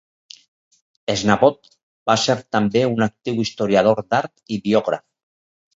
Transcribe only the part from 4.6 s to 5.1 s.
biògraf.